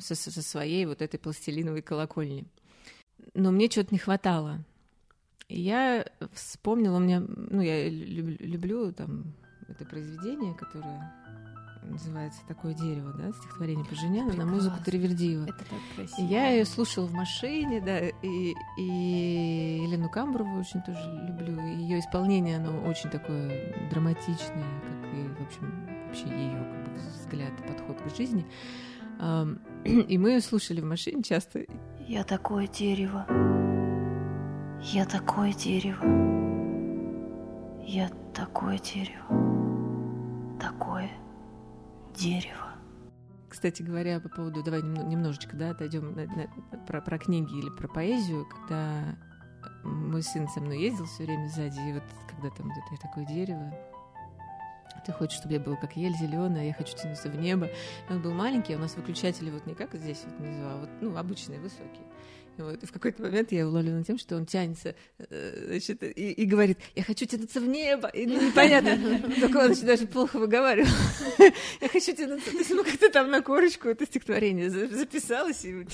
[0.00, 2.46] со, со своей вот этой пластилиновой колокольни.
[3.34, 4.64] Но мне чего-то не хватало.
[5.48, 9.34] И я вспомнила, у меня, ну, я люблю, люблю там
[9.68, 11.12] это произведение, которое
[11.84, 15.44] называется «Такое дерево», да, стихотворение Поженяна на музыку Тривердиева.
[15.44, 16.20] Это так красиво.
[16.20, 21.60] И я ее слушала в машине, да, и, и Елену Камброву очень тоже люблю.
[21.60, 27.52] Ее исполнение, оно очень такое драматичное, как и, в общем, вообще ее как бы, взгляд
[27.60, 28.46] и подход к жизни.
[29.84, 31.64] И мы слушали в машине часто.
[32.00, 33.26] Я такое дерево.
[34.82, 36.04] Я такое дерево.
[37.86, 40.58] Я такое дерево.
[40.60, 41.10] Такое
[42.14, 42.72] дерево.
[43.48, 47.86] Кстати говоря, по поводу, давай немножечко, да, отойдем на, на, про, про книги или про
[47.86, 49.16] поэзию, когда
[49.84, 53.72] мой сын со мной ездил все время сзади, и вот когда там это такое дерево,
[55.04, 57.66] ты хочешь, чтобы я был как ель зеленая, я хочу тянуться в небо.
[58.08, 60.80] И он был маленький, а у нас выключатели вот не как здесь вот внизу, а
[60.80, 62.04] вот, ну, обычные, высокие.
[62.58, 62.82] Вот.
[62.82, 66.78] И в какой-то момент я уловлена тем, что он тянется э, значит, и, и говорит,
[66.94, 68.08] я хочу тянуться в небо.
[68.08, 68.98] И ну, непонятно,
[69.40, 70.88] только он еще даже плохо выговаривал.
[71.80, 72.50] Я хочу тянуться.
[72.50, 75.64] То есть, ну, как-то там на корочку это стихотворение записалось.
[75.64, 75.86] И,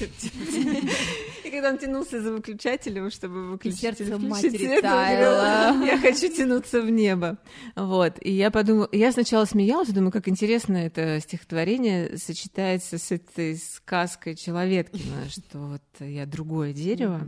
[1.45, 5.83] и когда он тянулся за выключателем, чтобы выключить сердце матери таяло.
[5.85, 7.39] Я хочу тянуться в небо.
[7.77, 8.15] Вот.
[8.21, 14.37] И я подумала, я сначала смеялась, думаю, как интересно это стихотворение сочетается с этой сказкой
[14.37, 17.21] Человеткина, что вот я друг другое дерево,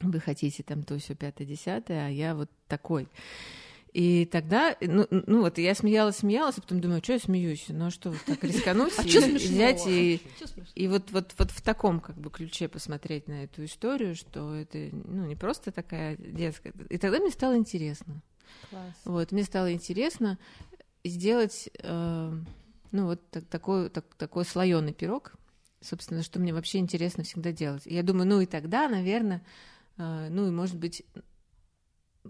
[0.00, 0.10] mm-hmm.
[0.10, 3.06] вы хотите там то, все пятое, десятое, а я вот такой.
[3.94, 7.66] И тогда, ну, ну вот, я смеялась, смеялась, а потом думаю, что я смеюсь?
[7.68, 10.20] Ну а что, вот так рискануть а и, взять и,
[10.74, 14.90] и вот, вот, вот в таком как бы ключе посмотреть на эту историю, что это
[14.92, 16.72] ну, не просто такая детская.
[16.90, 18.20] И тогда мне стало интересно.
[18.68, 18.94] Класс.
[19.04, 20.38] Вот, мне стало интересно
[21.04, 22.32] сделать э,
[22.90, 25.32] ну вот так, такой, так, такой слоеный пирог,
[25.80, 27.82] собственно, что мне вообще интересно всегда делать.
[27.86, 29.44] я думаю, ну и тогда, наверное,
[29.96, 31.04] э, ну и может быть,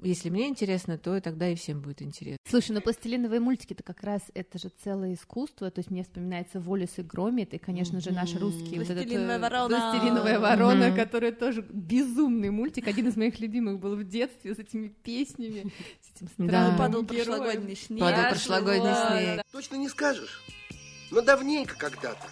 [0.02, 2.38] если мне интересно, то и тогда и всем будет интересно.
[2.48, 5.70] Слушай, ну пластилиновые мультики это как раз это же целое искусство.
[5.70, 8.84] То есть мне вспоминается Волис и Громит, и, конечно же, наши русские.
[8.84, 9.68] Пластилиновая вот этот, ворона.
[9.68, 10.96] Пластилиновая ворона, mm-hmm.
[10.96, 12.86] которая тоже безумный мультик.
[12.86, 16.74] Один из моих любимых был в детстве с этими песнями, с этим да.
[16.78, 18.00] Падал прошлогодний снег.
[18.00, 19.42] Падал прошлогодний снег.
[19.50, 20.42] Точно не скажешь,
[21.10, 22.26] но давненько когда-то.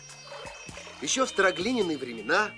[1.03, 2.51] Еще в староглиняные времена,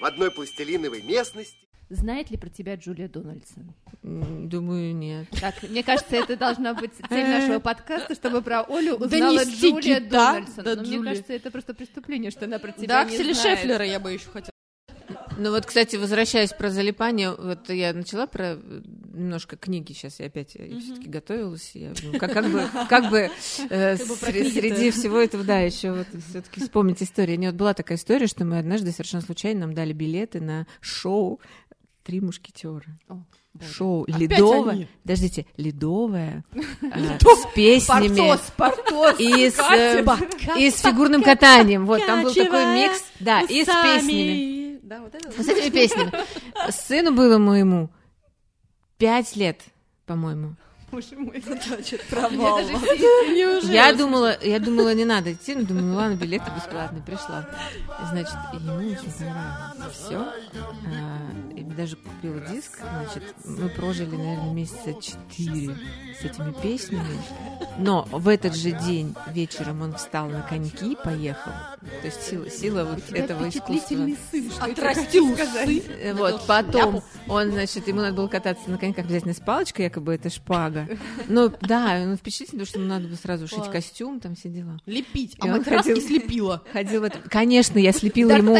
[0.00, 1.58] в одной пластилиновой местности.
[1.90, 3.74] Знает ли про тебя Джулия Дональдсон?
[4.02, 5.28] Думаю, нет.
[5.40, 10.00] Так, мне кажется, это должна быть цель нашего подкаста, чтобы про Олю узнала Донести Джулия
[10.00, 10.64] кита Дональдсон.
[10.64, 13.58] до Но мне кажется, это просто преступление, что она про тебя Да, не Акселя знает.
[13.58, 14.53] Шефлера я бы еще хотела.
[15.36, 18.80] Ну вот, кстати, возвращаясь про залипание, вот я начала про э,
[19.12, 23.30] немножко книги, сейчас я опять все-таки готовилась, я, ну, как, как бы, как бы
[23.70, 24.60] э, Как бы про сре- книги-то.
[24.60, 27.38] среди всего этого, да, еще вот все-таки вспомнить историю.
[27.38, 31.40] Не, вот была такая история, что мы однажды совершенно случайно нам дали билеты на шоу
[32.04, 32.84] «Три мушкетера».
[33.08, 33.72] Боже.
[33.72, 34.88] Шоу Опять ледовое, они?
[35.04, 36.44] подождите, ледовое,
[36.82, 38.36] э, с песнями.
[39.50, 40.04] С, э,
[40.58, 41.86] и с фигурным катанием.
[41.86, 44.63] Вот, там был такой микс, да, и с песнями.
[44.84, 45.30] Да, вот это.
[45.30, 46.12] Вот с этими песнями.
[46.70, 47.90] Сыну было моему
[48.98, 49.62] пять лет,
[50.04, 50.56] по-моему.
[50.94, 51.42] Боже мой.
[52.08, 52.60] Провал.
[53.64, 57.48] Я думала, я думала, не надо идти, но думаю, ну ладно, билеты бесплатные, пришла.
[58.10, 60.32] Значит, ему очень понравилось все.
[61.56, 65.76] И даже купила диск, значит, мы прожили, наверное, месяца четыре
[66.20, 67.18] с этими песнями.
[67.78, 71.52] Но в этот же день вечером он встал на коньки и поехал.
[72.00, 74.06] То есть сила, сила вот этого искусства.
[74.30, 75.82] Сын, что я Отрастил усы.
[76.00, 80.14] Э, Вот, потом он, значит, ему надо было кататься на коньках обязательно с палочкой, якобы
[80.14, 80.83] это шпага.
[81.28, 84.78] Ну, да, он впечатлительный, потому что ему надо было сразу шить костюм, там все дела.
[84.86, 85.36] Лепить.
[85.40, 86.62] А мы краски ходил- слепила.
[86.72, 87.10] Ходил в.
[87.28, 88.56] Конечно, я слепила ему...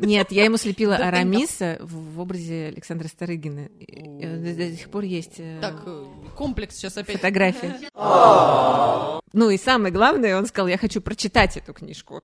[0.00, 3.68] Нет, я ему слепила Арамиса в, образе Александра Старыгина.
[3.88, 6.04] Э, До, до сих пор есть э, Так, э,
[6.36, 7.16] комплекс сейчас опять.
[7.16, 7.78] фотография.
[9.32, 12.22] Ну и самое главное, он сказал, я хочу прочитать эту книжку.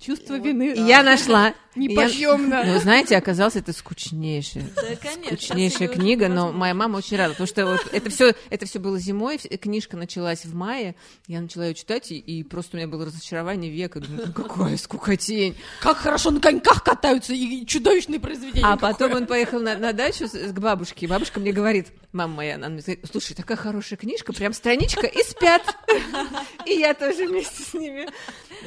[0.00, 0.74] Чувство вины.
[0.74, 1.54] И я нашла.
[1.74, 2.62] И я- Неподъемно.
[2.64, 5.24] Ну, знаете, оказалось, это скучнейшая, Да, конечно.
[5.38, 8.98] скучнейшая книга, но моя мама очень рада, потому что вот это все, это все было
[8.98, 10.94] зимой, книжка началась в мае,
[11.28, 14.76] я начала ее читать, и, и просто у меня было разочарование века, думаю, ну какая
[14.76, 15.56] скукотень.
[15.80, 18.66] Как хорошо на коньках катаются и чудовищные произведения.
[18.66, 22.34] А потом он поехал на, на дачу с- к бабушке, и бабушка мне говорит, мама
[22.34, 25.62] моя, она мне говорит, слушай, такая хорошая книжка, прям страничка, и спят.
[26.66, 28.06] И я тоже вместе с ними.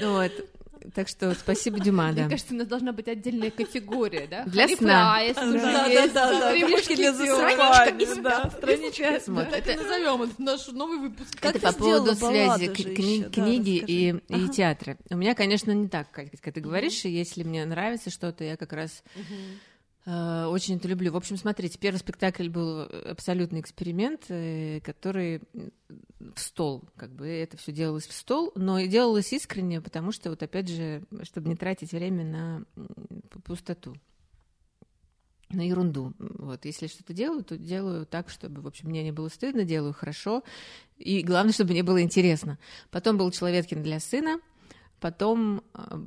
[0.01, 0.31] Вот.
[0.93, 2.21] Так что спасибо, Дюма, да.
[2.23, 4.43] Мне кажется, у нас должна быть отдельная категория, да?
[4.45, 5.13] Для сна.
[5.13, 6.13] Прайс уже Да, есть.
[6.13, 8.49] да, да, да, Три книжки для засыпания, да.
[8.49, 9.19] Страничка.
[9.51, 11.39] Так назовем это наш новый выпуск.
[11.39, 14.97] Как по поводу связи книги и, театра.
[15.09, 19.03] У меня, конечно, не так, как, ты говоришь, если мне нравится что-то, я как раз
[20.05, 21.11] очень это люблю.
[21.11, 25.41] В общем, смотрите, первый спектакль был абсолютный эксперимент, э, который
[26.19, 30.29] в стол, как бы это все делалось в стол, но и делалось искренне, потому что
[30.29, 32.65] вот опять же, чтобы не тратить время на
[33.43, 33.95] пустоту
[35.49, 36.13] на ерунду.
[36.19, 39.93] Вот, если что-то делаю, то делаю так, чтобы, в общем, мне не было стыдно, делаю
[39.93, 40.43] хорошо,
[40.97, 42.57] и главное, чтобы мне было интересно.
[42.91, 44.39] Потом был Человеткин для сына,
[44.99, 46.01] потом а,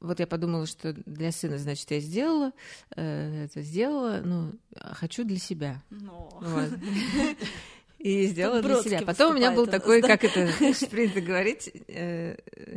[0.00, 2.52] вот я подумала, что для сына, значит, я сделала,
[2.96, 4.52] э, это сделала, ну,
[4.92, 5.82] хочу для себя.
[5.90, 6.28] Ну.
[6.40, 6.70] Вот.
[7.98, 9.02] И сделала для себя.
[9.02, 10.50] Потом у меня был такой, как это
[10.90, 12.36] принято говорить, э,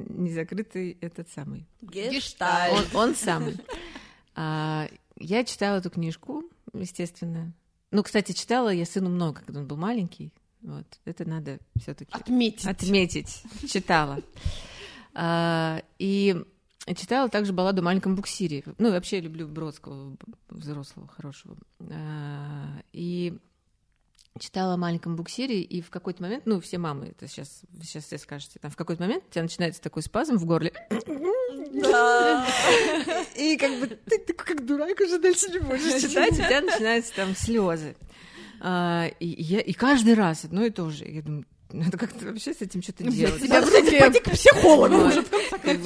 [0.09, 2.93] незакрытый этот самый Гештальт.
[2.93, 3.55] он, он самый.
[4.35, 7.53] А, я читала эту книжку, естественно.
[7.91, 10.33] Ну, кстати, читала я сыну много, когда он был маленький.
[10.61, 12.65] Вот, это надо все-таки Отметить.
[12.65, 13.43] отметить.
[13.69, 14.21] Читала.
[15.13, 16.35] А, и
[16.95, 18.63] читала также балладу о маленьком буксире.
[18.77, 20.17] Ну, вообще люблю Бродского,
[20.49, 21.55] взрослого, хорошего.
[21.79, 23.37] А, и
[24.39, 28.17] читала о маленьком буксире, и в какой-то момент, ну, все мамы, это сейчас, сейчас все
[28.17, 30.73] скажете, там в какой-то момент у тебя начинается такой спазм в горле,
[33.35, 37.15] и как бы ты такой как дурак уже дальше не можешь читать, у тебя начинаются
[37.15, 37.95] там слезы.
[38.59, 41.05] А, и, я, и каждый раз одно и то же.
[41.05, 43.41] Я думаю, надо как-то вообще с этим что-то делать.
[43.41, 45.23] Тебя вроде пойди к психологу уже.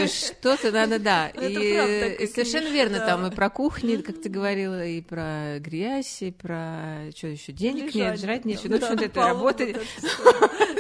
[0.08, 1.30] что-то надо, да.
[1.30, 7.10] И, совершенно верно, там и про кухни, как ты говорила, и про грязь, и про
[7.16, 8.70] что еще, денег нет, жрать нечего.
[8.70, 9.66] Ну, общем, это работа.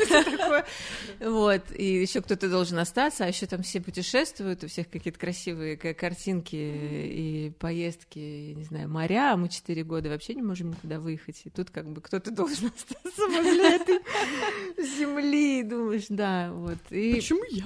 [0.10, 0.66] такое.
[1.20, 5.78] Вот, и еще кто-то должен остаться, а еще там все путешествуют, у всех какие-то красивые
[5.78, 11.42] картинки и поездки, не знаю, моря, а мы четыре года вообще не можем никуда выехать,
[11.46, 14.00] и тут как бы кто-то должен остаться возле этой
[14.98, 16.78] земли, думаешь, да, вот.
[16.90, 17.66] И, Почему я?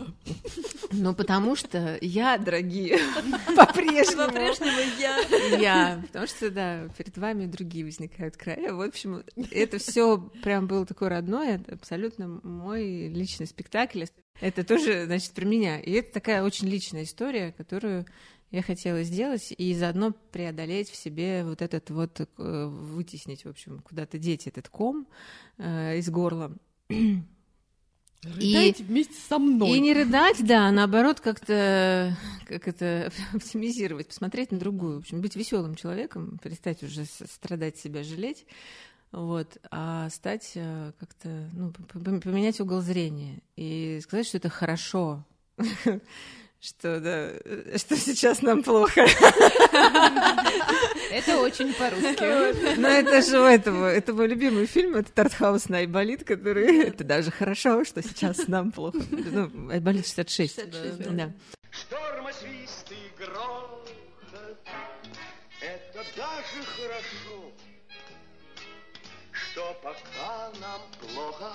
[0.92, 3.00] ну, потому что я, дорогие,
[3.56, 5.18] по-прежнему По-прежнему я.
[5.58, 8.74] я, потому что, да, перед вами другие возникают края.
[8.74, 14.06] В общем, это все прям было такое родное, это абсолютно мой личный спектакль.
[14.40, 15.80] Это тоже, значит, про меня.
[15.80, 18.06] И это такая очень личная история, которую
[18.52, 23.80] я хотела сделать и заодно преодолеть в себе вот этот вот, э, вытеснить, в общем,
[23.80, 25.08] куда-то деть этот ком
[25.58, 26.52] э, из горла.
[28.24, 29.78] Рыдайте вместе со мной.
[29.78, 34.98] И не рыдать, да, а наоборот как-то как это оптимизировать, посмотреть на другую.
[34.98, 38.46] В общем, быть веселым человеком, перестать уже страдать себя, жалеть,
[39.12, 45.26] вот, а стать э, как-то, ну, поменять угол зрения и сказать, что это хорошо,
[46.62, 49.02] что, да, э, что сейчас нам плохо.
[51.12, 52.78] Это очень по-русски.
[52.78, 57.04] Но это же у этого, это мой любимый фильм, это Тартхаус на Айболит, который, это
[57.04, 59.00] даже хорошо, что сейчас нам плохо.
[59.10, 60.56] Ну, Айболит 66.
[60.56, 61.34] 66, да.
[61.72, 63.90] Шторма, свист и грохот
[65.62, 67.52] Это даже хорошо
[69.32, 71.54] Что пока нам плохо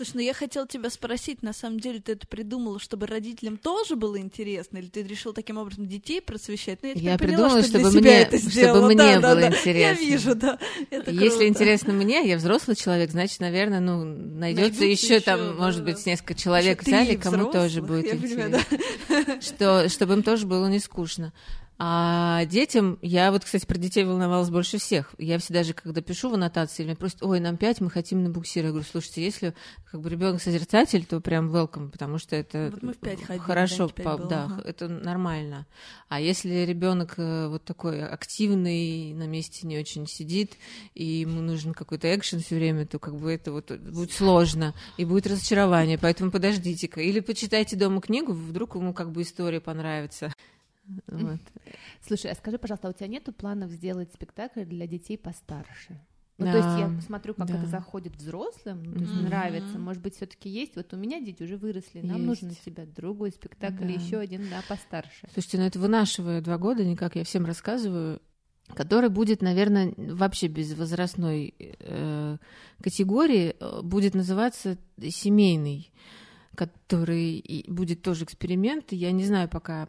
[0.00, 3.96] Слушай, ну я хотела тебя спросить, на самом деле ты это придумала, чтобы родителям тоже
[3.96, 6.78] было интересно, или ты решил таким образом детей просвещать?
[6.82, 8.86] Ну, я, Я поняла, придумала, что чтобы мне- это чтобы сделала.
[8.86, 9.48] мне Да, было да.
[9.48, 10.02] интересно.
[10.02, 10.58] Я вижу, да.
[10.88, 11.48] Это Если круто.
[11.48, 16.82] интересно мне, я взрослый человек, значит, наверное, ну, найдется еще там, может быть, несколько человек
[16.82, 18.60] взяли, три кому тоже будет интересно.
[19.42, 21.34] Что, чтобы им тоже было не скучно.
[21.82, 25.14] А детям, я вот, кстати, про детей волновалась больше всех.
[25.16, 28.28] Я всегда же, когда пишу в аннотации, меня просят, ой, нам пять, мы хотим на
[28.28, 28.64] буксир.
[28.66, 29.54] Я говорю, слушайте, если
[29.90, 33.42] как бы ребенок созерцатель, то прям welcome, потому что это Вот мы в пять ходили,
[33.42, 34.62] хорошо, да, по- было, да, ага.
[34.66, 35.66] это нормально.
[36.10, 40.58] А если ребенок э, вот такой активный, на месте не очень сидит,
[40.94, 45.06] и ему нужен какой-то экшен все время, то как бы это вот будет сложно, и
[45.06, 45.96] будет разочарование.
[45.96, 47.00] Поэтому подождите-ка.
[47.00, 50.30] Или почитайте дома книгу, вдруг ему как бы история понравится.
[51.06, 51.40] Вот.
[52.06, 56.00] Слушай, а скажи, пожалуйста, а у тебя нету планов сделать спектакль для детей постарше?
[56.38, 57.58] Ну, Да, то есть я смотрю, как да.
[57.58, 59.78] это заходит взрослым, ну, то есть нравится.
[59.78, 60.74] Может быть, все-таки есть.
[60.74, 62.26] Вот у меня дети уже выросли, нам Есть.
[62.42, 63.92] нужен у тебя другой спектакль, Да.
[63.92, 65.28] еще один, да, постарше.
[65.34, 68.22] Слушайте, ну это вынашивая два года, никак я всем рассказываю,
[68.74, 72.38] который будет, наверное, вообще без возрастной э,
[72.82, 75.90] категории, э, будет называться семейный,
[76.60, 78.92] который будет тоже эксперимент.
[78.92, 79.88] Я не знаю пока,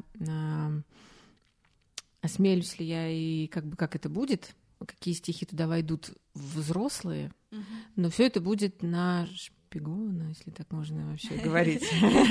[2.21, 7.34] осмелюсь ли я и как бы как это будет, какие стихи туда войдут взрослые,
[7.97, 11.84] но все это будет на шпигона, если так можно вообще говорить.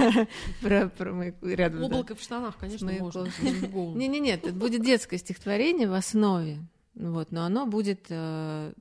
[0.62, 1.80] Про про Маяку- рядом.
[1.80, 1.86] да.
[1.86, 3.22] Облако в штанах, конечно, можно.
[3.24, 3.98] Маяковским.
[3.98, 6.60] Не-не-не, это будет детское стихотворение в основе,
[6.94, 8.72] ну вот, но оно будет э,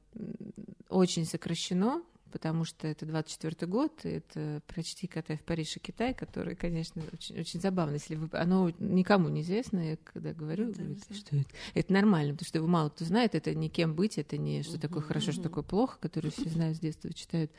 [0.88, 6.56] очень сокращено, потому что это 24 год, это «Прочти, котай в Париж и Китай», который,
[6.56, 8.30] конечно, очень, очень забавно, если вы...
[8.34, 11.50] Оно никому не известно, я когда говорю, Это говорят, не что это?
[11.74, 14.80] Это нормально, потому что его мало кто знает, это не кем быть, это не что
[14.80, 17.52] такое хорошо, что такое плохо, которое все знают с детства, читают.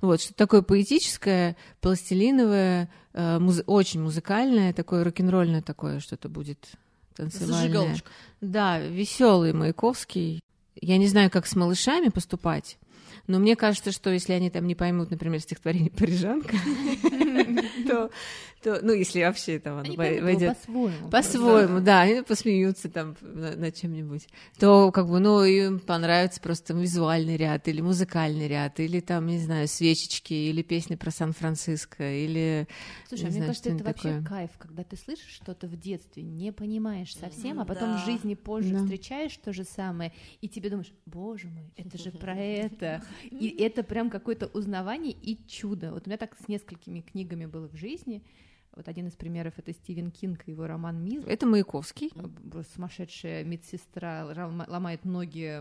[0.00, 6.70] Вот, что такое поэтическое, пластилиновое, э, муз- очень музыкальное, такое рок-н-ролльное такое что-то будет
[7.14, 7.60] танцевальное.
[7.60, 8.10] Зажигалочка.
[8.40, 10.40] Да, веселый Маяковский.
[10.80, 12.78] Я не знаю, как с малышами поступать,
[13.26, 16.56] но мне кажется, что если они там не поймут, например, стихотворение «Парижанка»,
[17.88, 18.10] то,
[18.62, 21.08] то, ну, если вообще там оно Они войдет по-своему.
[21.10, 26.74] по-своему, да, они посмеются там на- над чем-нибудь, то как бы, ну, им понравится просто
[26.74, 32.68] визуальный ряд или музыкальный ряд, или там, не знаю, свечечки, или песни про Сан-Франциско, или...
[33.08, 34.24] Слушай, а мне знаю, кажется, это вообще такое.
[34.24, 37.96] кайф, когда ты слышишь что-то в детстве, не понимаешь совсем, а Мгм, потом да.
[37.96, 38.78] в жизни позже Да.
[38.80, 43.02] встречаешь то же самое, и тебе думаешь, боже мой, это же про это.
[43.30, 45.92] И это прям какое-то узнавание и чудо.
[45.92, 48.22] Вот у меня так с несколькими книгами было в жизни.
[48.76, 51.24] Вот один из примеров это Стивен Кинг и его роман Миз.
[51.26, 52.10] Это Маяковский.
[52.14, 55.60] Б- сумасшедшая медсестра лома- ломает ноги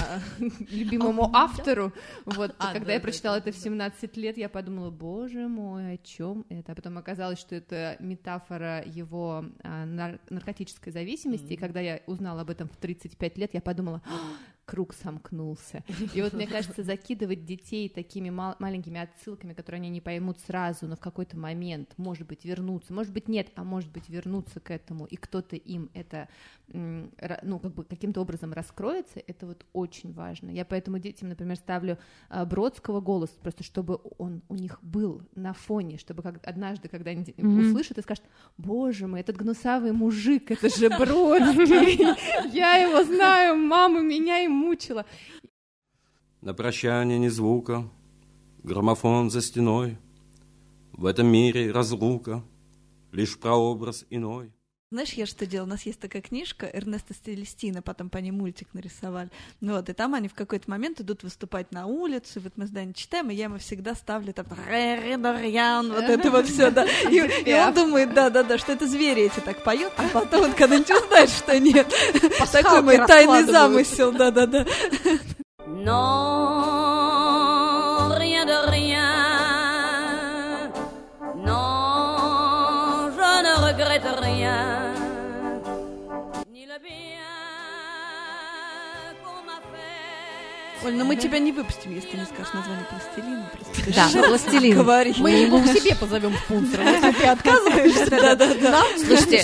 [0.00, 0.20] а,
[0.70, 1.92] любимому автору.
[2.24, 5.96] Вот, А, когда да, я прочитала это в 17 лет, я подумала, боже мой, о
[5.98, 6.72] чем это?
[6.72, 11.52] А потом оказалось, что это метафора его а, нар- наркотической зависимости.
[11.52, 14.10] И когда я узнала об этом в 35 лет, я подумала, «А,
[14.68, 15.82] круг сомкнулся.
[16.14, 20.86] И вот мне кажется, закидывать детей такими мал- маленькими отсылками, которые они не поймут сразу,
[20.86, 24.70] но в какой-то момент, может быть, вернуться, может быть, нет, а может быть, вернуться к
[24.70, 26.28] этому, и кто-то им это,
[26.68, 30.50] ну, как бы каким-то образом раскроется, это вот очень важно.
[30.50, 31.96] Я поэтому детям, например, ставлю
[32.28, 37.10] а, Бродского голос, просто чтобы он у них был на фоне, чтобы как однажды, когда
[37.12, 37.60] они Мгм.
[37.60, 38.24] услышат и скажут,
[38.58, 41.98] боже мой, этот гнусавый мужик, это же Бродский,
[42.52, 45.06] я его знаю, мама меня и мучила.
[46.40, 47.88] На прощание ни звука,
[48.62, 49.98] граммофон за стеной.
[50.92, 52.44] В этом мире разлука,
[53.12, 54.52] лишь прообраз иной.
[54.90, 55.66] Знаешь, я что делала?
[55.66, 59.28] У нас есть такая книжка Эрнеста Стелестина, потом по ней мультик нарисовали.
[59.60, 62.66] Ну вот, и там они в какой-то момент идут выступать на улицу, и вот мы
[62.66, 66.70] с Даней читаем, и я ему всегда ставлю там «Ре, Дориан», вот это вот все,
[66.70, 66.86] да.
[67.10, 70.90] И, и он думает, да-да-да, что это звери эти так поют, а потом он когда-нибудь
[70.90, 71.86] узнает, что нет.
[72.50, 74.64] Такой мой тайный замысел, да-да-да.
[75.66, 76.67] Non,
[90.84, 93.50] Оль, ну мы тебя не выпустим, если ты не скажешь название пластилина.
[93.94, 94.76] Да, пластилин.
[95.22, 98.10] Мы его к себе позовем спонсором, если ты отказываешься.
[98.10, 98.82] Да-да-да.
[98.96, 99.38] Слушайте,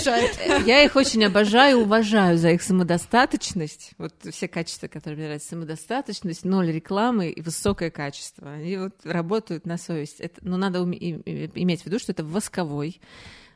[0.45, 3.91] э, я их очень обожаю, уважаю за их самодостаточность.
[3.97, 5.49] Вот все качества, которые мне нравятся.
[5.49, 8.53] Самодостаточность, ноль рекламы и высокое качество.
[8.53, 10.19] Они вот работают на совесть.
[10.21, 13.01] Это, но надо уме- и- и- иметь в виду, что это восковой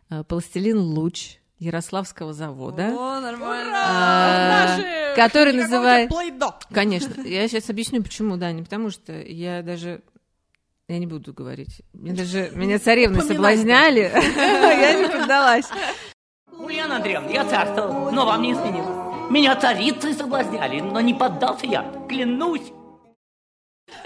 [0.10, 2.88] э, пластилин луч Ярославского завода.
[2.98, 3.74] О, нормально.
[3.76, 6.10] а, который называет...
[6.72, 7.22] Конечно.
[7.22, 10.02] Я сейчас объясню, почему, да, не потому что я даже...
[10.88, 11.82] Я не буду говорить.
[11.94, 14.12] Мне даже меня царевны соблазняли.
[14.12, 15.68] Я не поддалась.
[16.58, 19.30] Ульяна Андреевна, я царствовал, но вам не изменил.
[19.30, 22.74] Меня царицы соблазняли, но не поддался я, клянусь.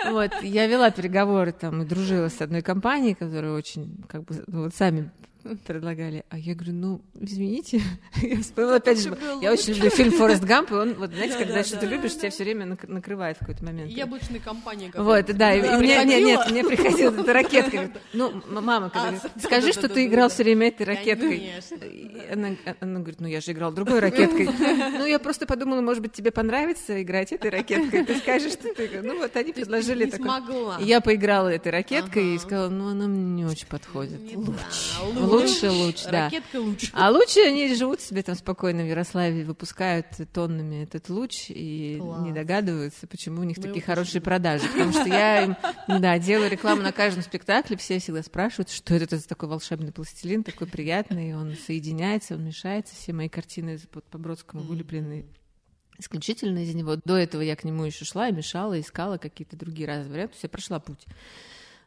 [0.06, 4.64] Вот, я вела переговоры там и дружила с одной компанией, которая очень, как бы, ну,
[4.64, 5.10] вот сами
[5.68, 6.24] предлагали.
[6.30, 7.82] А я говорю, ну, извините.
[8.22, 11.64] Я вспомнила опять же, я очень люблю фильм «Форест Гамп», и он, вот, знаете, когда
[11.64, 13.92] что-то любишь, тебя все время нак- накрывает в какой-то момент.
[13.92, 14.92] Яблочная компания.
[14.96, 17.92] Вот, да, и мне, нет, мне приходила эта ракетка.
[18.14, 21.52] Ну, мама, когда говорит, да, скажи, что ты играл все время этой ракеткой.
[22.32, 24.50] Она, она говорит, ну я же играл другой ракеткой.
[24.98, 28.06] Ну, я просто подумала, может быть, тебе понравится играть этой ракеткой.
[28.06, 29.02] Ты скажешь, что ты...
[29.02, 30.06] Ну, вот они предложили.
[30.80, 34.20] И Я поиграла этой ракеткой и сказала, ну, она мне не очень подходит.
[34.36, 34.56] Луч.
[35.34, 36.26] Лучше луч, да.
[36.26, 36.90] Ракетка луч.
[36.94, 42.24] А лучше они живут себе там спокойно в Ярославе, выпускают тоннами этот луч и Класс.
[42.24, 44.68] не догадываются, почему у них Мы такие его хорошие продажи.
[44.68, 45.56] Потому что я им,
[45.88, 50.44] да, делаю рекламу на каждом спектакле, все всегда спрашивают, что это за такой волшебный пластилин,
[50.44, 53.80] такой приятный, он соединяется, он мешается, все мои картины
[54.10, 55.26] по Бродскому вылеплены
[55.98, 56.98] исключительно из него.
[57.04, 60.36] До этого я к нему еще шла и мешала, искала какие-то другие разные варианты, то
[60.36, 61.06] есть я прошла путь.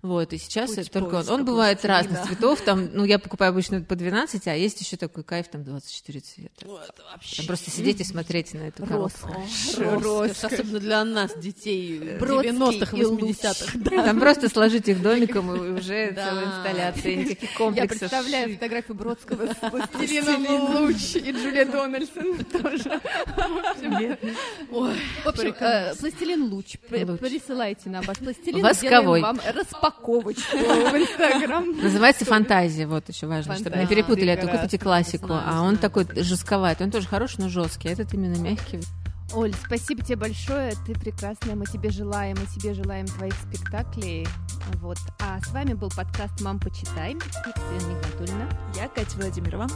[0.02, 1.28] Вот, и сейчас Путь это только он.
[1.30, 2.14] Он бывает пластилина.
[2.18, 5.64] разных цветов, там, ну, я покупаю обычно по 12, а есть еще такой кайф, там
[5.64, 6.66] 24 цвета.
[7.36, 9.28] Там просто сидеть и смотреть на эту коробку.
[9.76, 14.02] Роскошь, особенно для нас, детей Бродский 90-х, и 80-х.
[14.04, 16.28] Там просто сложить их домиком, и уже Да.
[16.28, 17.98] целая инсталляция, никаких Я комплексов.
[17.98, 23.00] представляю фотографию Бродского с пластилином луч и Джулия Дональдсон тоже.
[24.70, 26.76] В общем, э, пластилин луч.
[26.88, 27.20] При- Луч.
[27.20, 28.62] Присылайте нам ваш пластилин.
[28.62, 29.20] Восковой.
[29.22, 29.40] вам
[29.86, 31.64] распаковочку в Инстаграм.
[31.82, 34.62] Называется фантазия, вот еще важно, чтобы не перепутали, а то прекрасно.
[34.62, 38.80] купите классику, а он такой жестковатый, он тоже хороший, но жесткий, а этот именно мягкий.
[39.34, 44.26] Оль, спасибо тебе большое, ты прекрасная, мы тебе желаем, мы тебе желаем твоих спектаклей.
[44.80, 44.98] Вот.
[45.20, 47.14] А с вами был подкаст «Мам, почитай».
[47.14, 48.48] Екатерина Нигматульна.
[48.74, 49.66] Я Катя Владимирова.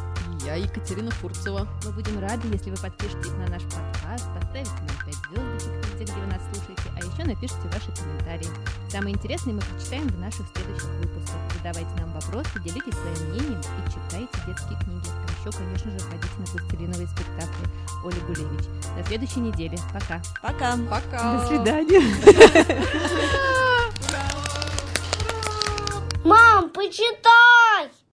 [0.45, 1.69] Я Екатерина Фурцева.
[1.85, 6.21] Мы будем рады, если вы подпишетесь на наш подкаст, поставите нам 5 звездочек везде, где
[6.21, 8.49] вы нас слушаете, а еще напишите ваши комментарии.
[8.89, 11.41] Самые интересные мы прочитаем в наших следующих выпусках.
[11.59, 15.20] Задавайте нам вопросы, делитесь своим мнением и читайте детские книги.
[15.41, 17.67] Еще, конечно же, ходите на пластилиновые спектакли.
[18.05, 18.67] Оля Гулевич.
[18.95, 19.79] До следующей недели.
[19.91, 20.21] Пока.
[20.43, 20.77] Пока.
[20.91, 21.39] Пока.
[21.39, 22.03] До свидания.
[26.25, 27.89] Мам, почитай!